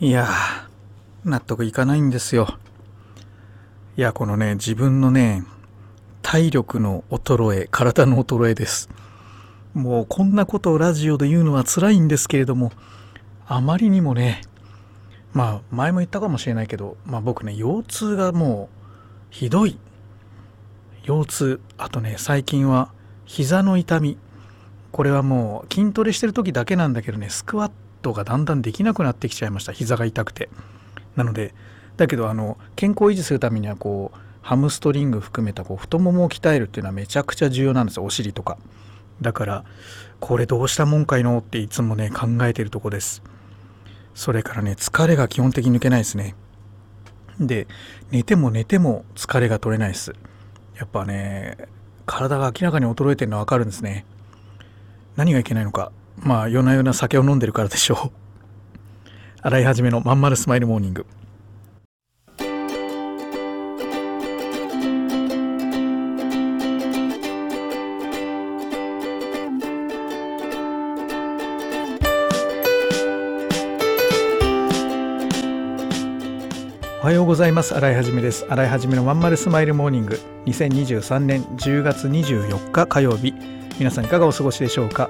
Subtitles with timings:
[0.00, 0.28] いや、
[1.24, 2.56] 納得いかないんですよ。
[3.96, 5.42] いや、このね、自分のね、
[6.22, 8.88] 体力の衰え、体の衰えです。
[9.74, 12.70] もうこんなことをラジオで言うのは辛いんですけれども、
[13.48, 14.42] あまりにもね、
[15.32, 18.76] まあ前も言ったかもしれないけど、まあ僕ね、腰痛がもう
[19.30, 19.80] ひどい。
[21.02, 22.92] 腰痛、あとね、最近は
[23.24, 24.16] 膝の痛み。
[24.92, 29.72] これはもう筋トレしてる時だけなんだけどね、スクワットがだんだんできなくなってきちゃいました。
[29.72, 30.48] 膝が痛くて。
[31.16, 31.54] なので、
[31.96, 38.04] だけどあの健康維持するためにはこうハムストリング含めたこう太ももを鍛えるっていうのはめちゃくちゃ重要なんですよ。
[38.04, 38.56] お尻とか。
[39.20, 39.64] だから
[40.20, 43.22] これどうしたもんかいのっていつもね考えてるとこです。
[44.14, 46.34] それからね疲れが基本的に抜けないですね。
[47.40, 47.66] で
[48.10, 50.14] 寝ても寝ても疲れが取れないです。
[50.76, 51.56] やっぱね
[52.06, 54.06] 体が明らかに衰えてるのは分かるんですね。
[55.16, 55.90] 何がいけないのか。
[56.22, 58.10] まあ夜な夜な酒を飲んでるからでしょう。
[59.42, 61.06] 洗い始めのまんまるスマイルモーニング。
[77.00, 77.74] おはようございます。
[77.74, 78.44] 新井はじめです。
[78.50, 80.20] 新井はじめのまんまるスマイルモーニング。
[80.44, 83.32] 2023年10月24日火曜日。
[83.78, 85.08] 皆さんいかがお過ごしでしょうか？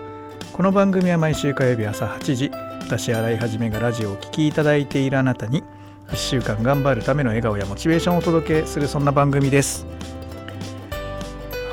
[0.53, 5.63] この番組は毎週火曜日朝8時私新井はじめがラジオを聴きいただいているあなたに
[6.09, 9.87] 1週間頑張るための笑顔やモチベーションをお届けするそんな番組です。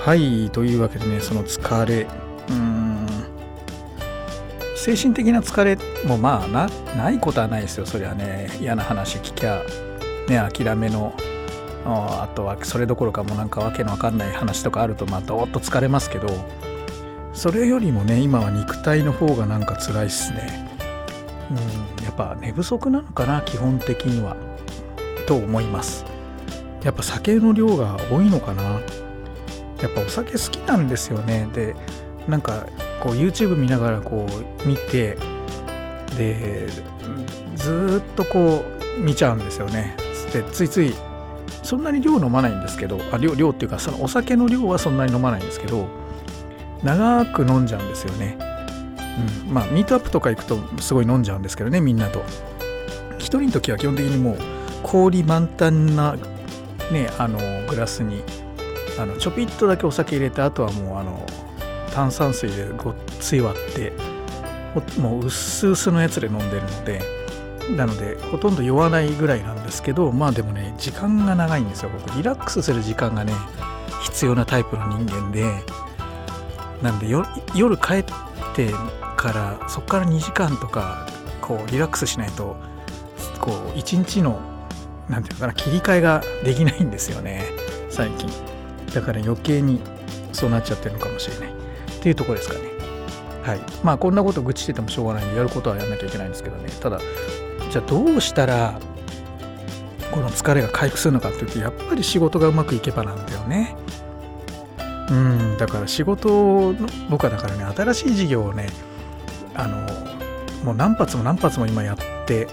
[0.04, 2.06] はいというわけでねその疲れ。
[2.50, 3.08] うん。
[4.76, 7.86] 精神的な疲れもまあなないことはないですよ。
[7.86, 9.64] そりゃね嫌な話聞きゃ
[10.28, 11.14] ね諦めの
[11.86, 16.28] あとはそれどころかもうなんかわけのわかんない話とかあるとまあどーっと疲れますけど
[17.36, 20.68] それよりもね今は肉体の方がなんか辛いっすね。
[21.52, 24.36] うんやっぱ寝不足なのかな基本的には。
[25.28, 26.06] と思います。
[26.84, 28.64] やっぱ酒の量が多いのかな。
[28.64, 28.80] や
[29.88, 31.50] っぱお酒好きなんですよね。
[31.54, 31.76] で
[32.28, 32.68] なんか
[33.02, 34.28] こう YouTube 見ながらこ
[34.64, 35.18] う見て
[36.18, 36.68] で
[37.56, 38.64] ずっとこ
[38.98, 39.98] う見ちゃうんですよね。
[40.32, 40.94] でついつい
[41.64, 45.88] そんなに量飲まないんですけどあ量量っていうかそのお酒の量はそんなに飲まないんですけど
[46.84, 48.38] 長く飲んじゃうんですよね、
[49.46, 52.24] うん、まあミートアップとか行くとすごい飲んじゃうんですけどねみんなと。
[53.18, 54.38] 一人の時は基本的にもう
[54.84, 56.16] 氷満タンな
[56.92, 58.22] ねあのグラスに
[59.00, 61.26] あのちょぴっとだけお酒入れてあとはもうあの
[61.92, 63.94] 炭酸水でごっつい割って
[65.00, 67.02] もう薄々のやつで飲んでるので
[67.76, 72.16] なのでほとんど酔わないぐらいなんですけどまあでもね時間が長いんですよ僕。
[72.16, 73.34] リラックスする時間がね
[74.04, 75.64] 必要なタイプの人間で
[76.82, 78.06] なんで夜帰っ
[78.56, 78.72] て
[79.18, 81.08] からそこから2時間とか
[81.42, 82.56] こうリラックスしないと
[83.40, 84.40] こう一日の
[85.10, 87.46] 何て言うのかな切り替えができないんですよね。
[87.90, 88.30] 最近。
[88.94, 89.80] だから余計に
[90.32, 91.50] そうなっちゃってるのかもしれない。
[91.50, 91.54] っ
[92.02, 92.62] ていうとこですかね。
[93.44, 93.60] はい。
[93.84, 96.70] まあこんなこと愚痴しててもしょうがないんでやることはやんなきゃいけないんですけどね。
[96.82, 97.00] ただ
[97.72, 98.80] じゃあどうしたら
[100.12, 103.76] この疲れが回復するのかっていうとやっぱり仕事がうまくいけばなんだよね。
[105.10, 108.70] うんだから仕事の僕はだからね新しい事業をね
[109.54, 109.78] あの
[110.64, 112.48] もう何発も何発も今やって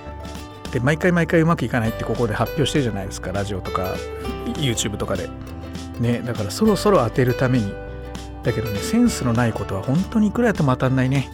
[0.71, 3.95] で毎回毎回うまくいかないってここで発表してるじゃないですかラジオとか
[4.57, 5.29] YouTube とかで。
[6.01, 7.73] ねだからそろそろ当てるために。
[8.43, 11.31] だけどねセンスのないことは本当にいくらやっても当たんないね。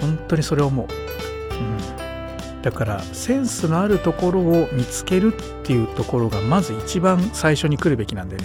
[0.00, 8.44] 本当にそれを思う、うん、だからセンスのあるところを見つけるっていうところがまず一番最初に来るべきなんでね。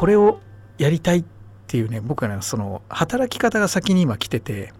[0.00, 0.40] これを
[0.78, 1.24] やりたいっ
[1.66, 4.72] ていうね僕はねその働き方が先に今来てて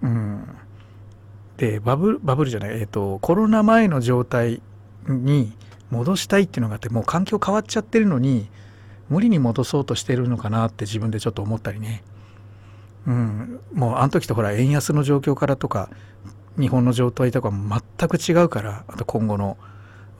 [0.00, 0.48] うん。
[1.58, 4.62] でバブルバブルじゃないえっ、ー、とコロナ前の状態
[5.06, 5.52] に
[5.90, 8.48] 戻したいっていうのがあってもう環境変わっちゃってるのに
[9.10, 12.02] 無理に戻そうとしてるのかなって自分でちょっと思ったりね。
[13.06, 13.60] うん。
[13.74, 15.90] もうあの時とほら円安の状況からとか
[16.58, 19.58] 日本の状態とかも全く違うからあと今後の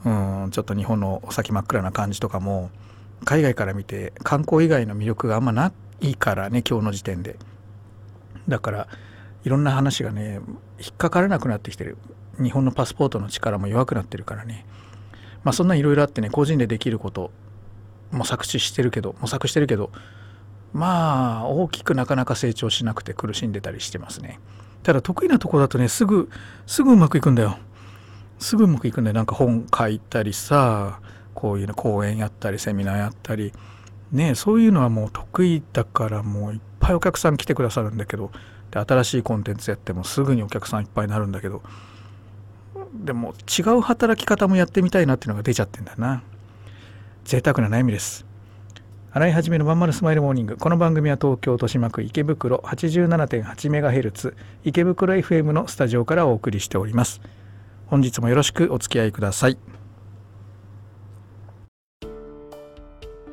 [0.05, 0.09] う
[0.45, 2.69] んちょっと日本のお先真っ暗な感じとかも
[3.23, 5.71] 海外から見て観光以外の魅力があんまな
[6.01, 7.37] いからね今日の時点で。
[8.47, 8.87] だから
[9.43, 10.39] いろんな話がね
[10.79, 11.97] 引っかからなくなってきてる。
[12.41, 14.65] 日本のパスポートの力も弱くなってるからね。
[15.43, 17.31] まあそんないろいろあってね個人でできること
[18.11, 19.91] 模索してるけど模索してるけど
[20.71, 24.39] まあ大きくなかなか成長しなくて苦しんでたりしてますね。
[24.83, 26.29] ただ得意なとこだとねすぐ
[26.65, 27.57] すぐうまくいくんだよ。
[28.39, 29.13] すぐうまくいくんだよ。
[29.13, 30.99] なんか本書いたりさ
[31.33, 33.53] こういうの講演やったりセミナーやったり。
[34.11, 38.31] ねそういうのはもう得意だからもういっぱいお客さん来てくださるんだけど。
[38.71, 41.61] で新しいコンテンツやってもすぐにお客さんいっぱいになるんだけど。
[42.93, 46.23] でも違う働き方もやってみたいなっていうのが出ちゃってんだな。
[47.25, 48.25] 贅沢な悩みです。
[49.11, 50.57] 洗い始めのまんまるスマイルモーニング。
[50.57, 54.33] この番組は東京豊島区池袋 87.8MHz
[54.63, 57.21] 池袋 FM のスタジオからお送りしております。
[57.85, 59.57] 本日もよろしくお付き合いください。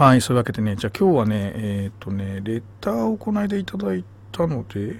[0.00, 4.02] はいそういうわけでねじゃあ今日はねえっ、ー、とねレターをこの間いただい
[4.32, 4.96] たので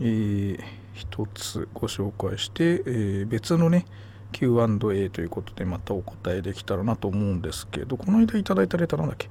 [0.00, 0.60] えー、
[0.92, 3.86] 一つご紹介して、えー、別のね
[4.30, 9.28] Q&A ということでまたお答えできたらなと思うんですけどこの間いただいたレターなんだっけ？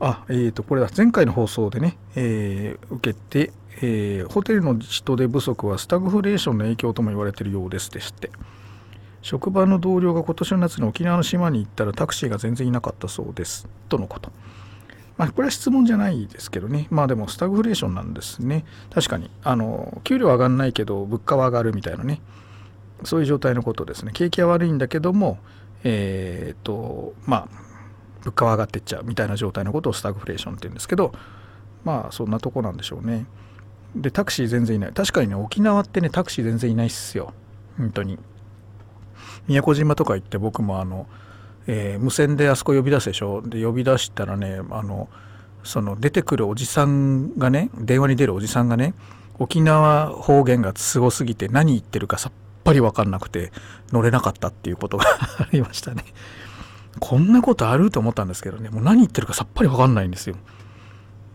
[0.00, 0.88] あえっ、ー、とこれだ。
[0.96, 3.52] 前回の放送でね、えー、受けて、
[3.82, 8.32] えー、ホテルの人手不足はスタグフレーションの影響とも言われているようですでして。
[9.26, 14.30] 職場の同僚が今年の夏に沖縄の島に行ったらタクシーが全然いなかったそうですとのこと
[15.18, 16.88] まあ、これは質問じゃないですけどね。
[16.90, 18.66] まあでもスタグフレーションなんですね。
[18.92, 19.30] 確かに。
[19.42, 22.20] あの、給料上がんないけど物価は上がるみたいなね。
[23.02, 24.12] そういう状態のことですね。
[24.12, 25.38] 景気は悪いんだけども、
[25.82, 27.48] えっ、と、まあ、
[28.20, 31.12] 物価は上がってっちゃうみたいな状態のことをスタグフレーションって言うんですけど、
[31.82, 33.26] まあそんなとこなんでしょうね。
[33.96, 34.92] で、タクシー全然いない。
[34.92, 37.32] 確かにね、沖縄ってね、タクシー全然いないっすよ。
[37.78, 38.18] 本当に。
[39.48, 41.06] 宮古島とか行って僕もあの、
[41.66, 43.42] えー、無線であそこ呼び出すでしょ？
[43.42, 45.08] で呼び出したらねあの
[45.64, 48.94] その出てくるおじさんがね電話に出るおじさんがね
[49.38, 52.32] 沖縄方言がすごすぎて何言ってるかさっ
[52.64, 53.52] ぱり分かんなくて
[53.92, 55.04] 乗れなかったっていうことが
[55.38, 56.04] ありましたね。
[56.98, 60.36] こんなことあると思ったんですけどねもう何言ってるかさっぱり分かんないんですよ。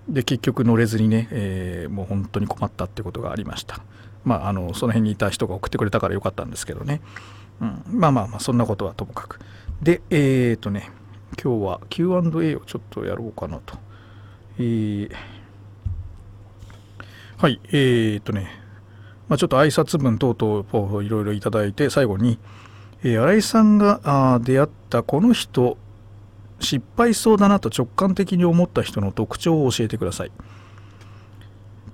[0.10, 3.80] で結局乗れずにね、えー、もう本当に困ったってことがありました。
[4.26, 7.02] まああのその辺にいた人が送ってくれたからよかったんですけどね。
[7.62, 9.40] うん、まあまあまあそんなことはともかく。
[9.82, 10.90] で、えっ、ー、とね、
[11.42, 13.78] 今日は Q&A をちょっとやろうかなと。
[14.58, 15.12] えー、
[17.38, 18.52] はい、えー、とね、
[19.28, 22.38] まあ、ちょっと挨拶文等々いろいろいただいて、最後に、
[23.04, 25.78] えー、新井さんがあ出会ったこの人、
[26.60, 30.32] 失敗そうだなと直感的に思った人の特徴を教えてください。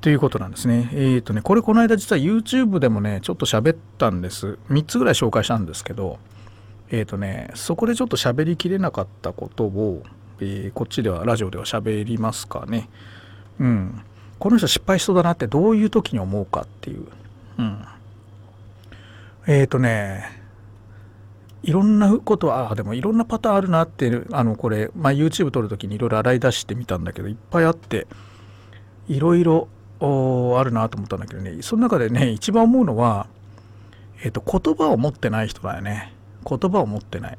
[0.01, 0.89] ということなんですね。
[0.94, 4.57] えっ、ー、とね、これこの間実は YouTube でもね、ちょっと喋ったんです。
[4.69, 6.19] 3つぐらい紹介したんですけど、
[6.89, 10.03] えっ、ー、とねそこでちょっと喋りきれなかったことを、
[10.39, 12.89] えー、こっちではラジオでは喋りますかね
[13.59, 14.01] うん
[14.39, 17.07] この人失敗しそうだなってどういう時に思うかっていう
[17.57, 17.85] うん
[19.47, 20.38] えっ、ー、とね
[21.63, 28.07] いろんなことはあでもいろんなパターンあるなってあのこれ、まあ、YouTube 撮る時にいろいろ洗い出してみたんだけどいっぱいあって
[29.09, 29.68] いろいろ
[29.99, 33.27] あるなと思ったんだけどねその中でね一番思うのは、
[34.21, 36.13] えーと言葉を持ってない人だよね
[36.47, 37.37] 言葉を持ってない。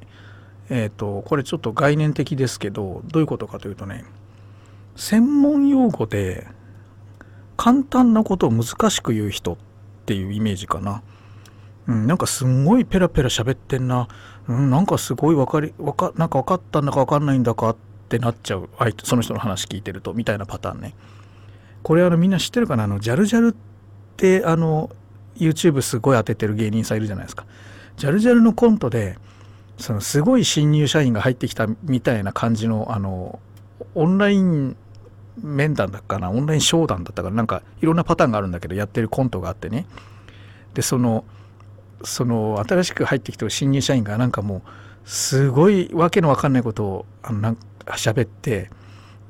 [0.70, 4.04] えっ、ー、と、これちょっと概念的ですけど、どういうことかというとね、
[4.96, 6.46] 専門用語で
[7.56, 9.56] 簡単なことを難しく言う人っ
[10.04, 11.02] ていうイメージかな。
[11.86, 14.08] うん、なんかすんごいペラペラ喋ってんな。
[14.46, 17.76] うん、なんかすごい分かり、わか、なんか分かったんだか分かんないんだかっ
[18.08, 18.68] てなっちゃう。
[18.78, 20.94] 相手、その人の話聞いてると、みたいなパターンね。
[21.82, 22.84] これあのみんな知ってるかな？
[22.84, 23.54] あの、ジャルジャルっ
[24.16, 24.90] てあの、
[25.36, 27.46] YouTube すごい当ててる芸人さんいるじゃないですか。
[27.96, 29.16] ジャルジャルのコントで
[29.76, 33.38] そのすごい新入社員が入ってきたみたいな感じのあの
[33.94, 34.76] オンライン
[35.40, 36.30] 面談だったかな？
[36.30, 39.86] オンライン商談だったからなんかいろんなパターンがあるんだけどやってるコントがあってね。
[40.74, 41.24] でその
[42.04, 47.62] その新しく入ってきた新入社員がなんかもうすごいわけのわかんないことをあのなんか
[47.94, 48.70] 喋って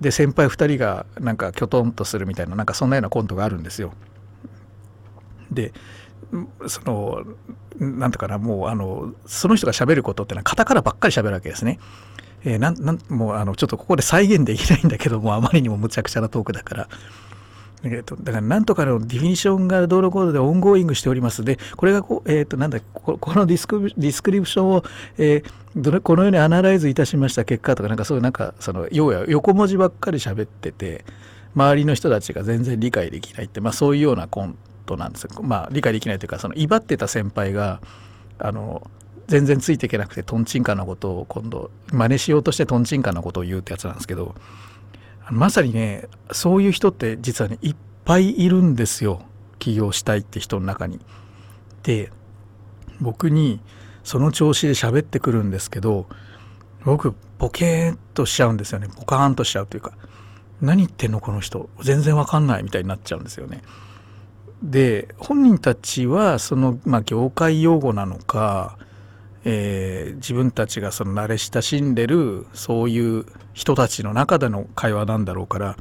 [0.00, 3.92] で先輩2人がなんかきょとんとするみたいななんかそんなようなコントがあるんですよ。
[5.50, 5.72] で
[6.66, 7.24] その
[7.78, 11.78] なんとかなもうあのその人がしゃべることってのはカタカナばっかりしゃべるわけですね。
[12.44, 16.88] えー、なんなんもうあのちょっとここで再現できないんだけどもあまりにもむちゃくちゃなトークだから
[17.84, 24.82] えー、とだからなんとかの definition が道路コードで ongoing しておりますでこれがこう、えー、となんだここのディスク description を、
[25.16, 31.04] えー、このように analyze いたしました結果とかなんかそういうなんかその要は横文字ばっかり喋ってて
[31.54, 34.56] 周りの人たちが全然理解できないって、まあ、そういうようなコン
[34.86, 35.30] トなんですよ。
[35.42, 37.80] まあ理解できないというかその威張ってた先輩が
[38.38, 38.88] あの
[39.28, 44.34] 全然ついていけなくてとんちんかなことを今度真似しようとしてとんちんかなことを言うってやつなんですけど
[45.30, 49.22] まさにねそういう人って実はねいっぱいいるんですよ
[49.58, 51.00] 起業したいって人の中に。
[51.82, 52.10] で
[53.00, 53.60] 僕に
[54.04, 56.06] その調子で喋ってくるんですけど
[56.84, 59.92] 僕ボケーっとしちゃうんですよねボカーンとしちゃうというか
[60.60, 61.68] 何言ってんのこの人？
[61.82, 63.62] 全然わかんないみたいになっちゃうんですよね。
[64.62, 68.76] で本人たちはその、まあ、業界用語なのか、
[69.44, 75.76] えー、自分たちがその慣れ親しんでるそういう人たちの中での会話なんだろうから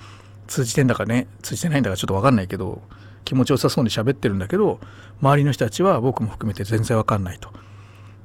[0.47, 2.81] 通じてんだかね通じてないんだかちょっと分かんないけど
[3.25, 4.79] 気持ちよさそうに喋ってるんだけど
[5.21, 7.51] 周りの人たちは僕も含めて全然分かんないと。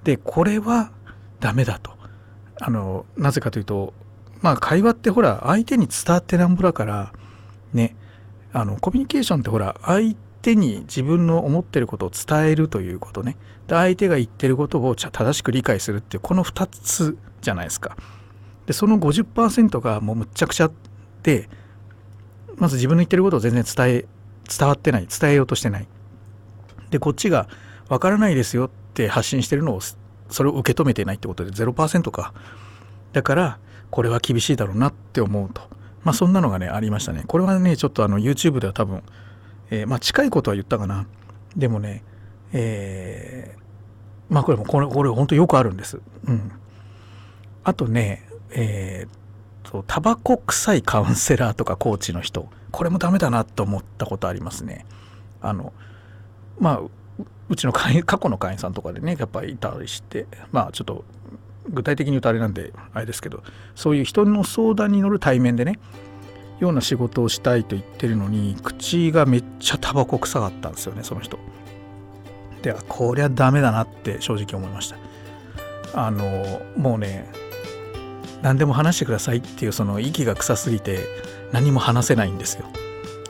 [0.05, 0.93] でこれは
[1.41, 1.93] ダメだと。
[2.61, 3.95] あのなぜかというと
[4.41, 7.13] まあ会話ってほら相手に伝わってなんぼだから
[7.73, 7.97] ね
[8.53, 13.37] あのコミュニケーションってほら相手手に自分の思ってることを伝えるということね。
[13.69, 17.97] で相手が言ってることを正しく理解するっていうこの2つじゃないですか。
[18.67, 20.71] でその50%がもうむっちゃくちゃ
[21.23, 21.49] で
[22.57, 24.05] まず自分の言ってることを全然伝え
[24.59, 25.87] 伝わってない伝えようとしてない。
[26.91, 27.49] でこっちが
[27.89, 29.81] 分からないですよって発信してるのを
[30.29, 32.35] それを受け止めてないってことで0%か。
[33.13, 33.59] だから
[33.91, 35.63] これは厳しいだろうなって思うと。
[36.03, 37.25] まあそんなのがねありましたね。
[37.27, 39.03] これはねちょっとあの YouTube では多分
[39.73, 41.07] えー、まあ近いことは言ったかな。
[41.57, 42.05] でもね
[42.53, 45.99] えー、まあこれもこれこれ本当よくあるんです。
[46.27, 46.53] うん。
[47.65, 52.49] あとねえー、とタバコ臭いカウンセラーとかコーチの人。
[52.71, 54.85] これもダメだなと思ったことありますね。
[55.41, 55.73] あの
[56.61, 56.81] まあ
[57.49, 61.05] うちの会員過去の会員さんとかでねやっぱりいたりしてまあちょっと
[61.71, 63.43] 具体的に言うとあれなんであれですけど
[63.75, 65.79] そういう人の相談に乗る対面でね
[66.63, 71.39] ような仕事をしたいと言ってるのに口がめっちゃタバコ臭かったんですよねその人。
[72.63, 74.97] でこりゃダメだなって正直思いました。
[75.95, 77.31] あのもうね
[78.41, 81.01] 何でも話してくださいっていうその息が臭すぎて
[81.53, 82.65] 何も話せないんですよ。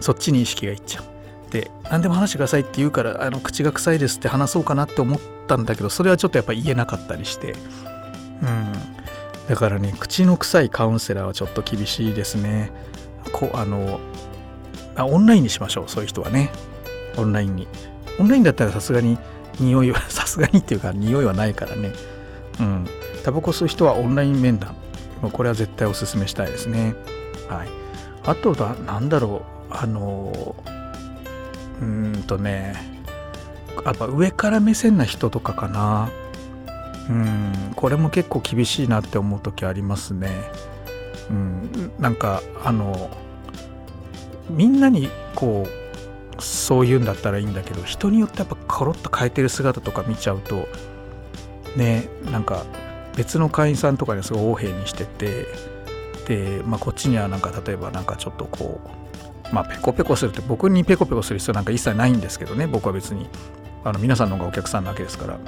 [0.00, 1.04] そっちに意識がいっちゃう。
[1.50, 7.52] で何でも話してくださいって言うからあの口が臭いですって話そうかなって思ったんだけどそれはちょっとやっぱ言えなかったりして。
[8.42, 8.72] うん。
[9.48, 12.70] だからね口の臭いカウンセラーはちょっと厳しいですね。
[13.32, 14.00] こあの
[14.96, 16.50] あオンラインにしましょうそういう人はね。
[17.16, 17.68] オンラインに。
[18.18, 19.18] オンラインだったらさすがに
[19.58, 21.92] 匂いは さすがにっていうか匂いはないからね。
[22.60, 22.86] うん。
[23.24, 24.74] タバコ吸う人はオンライン面談。
[25.32, 26.94] これは絶対おすすめしたいですね。
[27.48, 27.68] はい。
[28.24, 29.74] あとは何だろう。
[29.74, 30.54] あの
[31.80, 32.74] うんとね。
[33.84, 36.10] やっぱ上から目線な人とかかな。
[37.08, 37.72] うん。
[37.74, 40.30] これも結構厳しいなって思う時ありますね。
[41.30, 43.10] うん、なんかあの
[44.50, 45.66] みんなにこ
[46.38, 50.68] うそう言うんだったらいいんだけど人によってやっぱコロッと変えてる姿とか見ちゃうと
[51.76, 52.64] ねなんか
[53.16, 55.46] 別の会員さんとかにすごい横柄にしてて
[56.26, 58.80] で、まあ、こっちにはなんか例えばなんかちょっとこ
[59.50, 63.28] うまあペコペコするって僕にペコペコする必要なんか一切ないんですけどね僕は別に。
[63.84, 65.38] あの皆さんの方がお客さんなわけですから。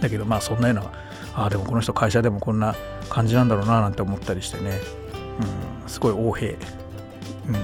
[0.00, 0.84] だけどまあそんなような
[1.34, 2.74] ああでもこの人会社でもこんな
[3.08, 4.80] 感じなんだろうななんて思ったりしてね、
[5.82, 6.56] うん、すごい横柄、
[7.48, 7.54] うん、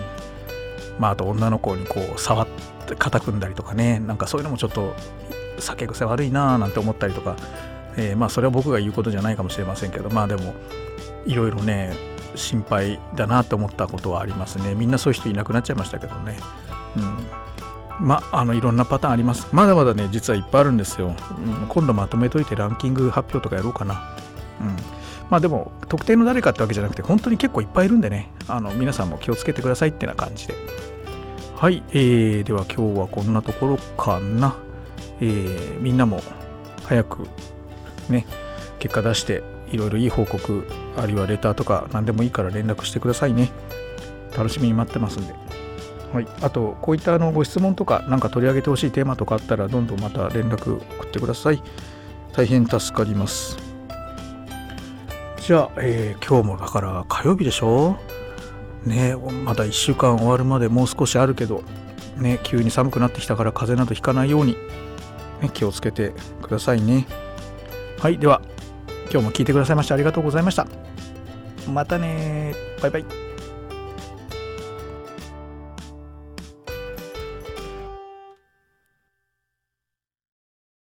[0.99, 2.47] まああと女の子にこう触っ
[2.87, 3.99] て肩組んだりとかね。
[3.99, 4.95] なんかそういうのもちょっと
[5.59, 7.37] 酒癖悪いななんて思ったりとか、
[7.97, 10.55] えー、まあそれは僕が言うことじゃないかもしれませんけどまあでも
[11.25, 11.95] いろいろね
[12.35, 14.75] 心配だなと思ったことはありますね。
[14.75, 16.39] みんなそういう人いなくなっちゃいましたけどね。
[16.97, 17.46] うん。
[18.01, 19.49] まあのいろんなパターンあります。
[19.53, 24.17] まだまだね実はいっぱいあるんですよ、うん、今度まとめといてランキング発表とかやろうかな。
[24.61, 24.77] うん。
[25.31, 28.31] まあでも特定の誰かってわけじゃなくて本当に結構いっぱいいるんでね。
[28.49, 30.55] あの皆さんも気をつけてくださいってな感じで。
[31.57, 34.57] はい、えー、では今日はこんなところかな、
[35.23, 36.21] えー、みんなも
[36.85, 37.27] 早く
[38.11, 38.27] ね
[38.79, 43.51] 結果出していろいろいい報告あるいはレターとか何でもいいから連絡してくださいね。
[44.37, 45.35] 楽しみに待ってますんで。
[46.17, 51.63] はい、あとこういったあのご質問とか何か取り上げてほしいテーマとかあったらどんどんまた連絡送ってください。
[52.33, 53.59] 大変助かります。
[55.39, 57.97] じゃあ、えー、今日もだから火曜日でしょ？
[58.85, 61.63] ねまだ1週間終わるまでもう少しあるけど
[62.17, 64.57] ね急に寒くなってきたから風邪などひかないように、
[65.43, 67.07] ね、気をつけてくださいね。
[68.01, 68.41] はいでは
[69.11, 70.67] 今日も聞いてくださいましてありがとうございました。
[71.71, 73.26] またねバイバイ。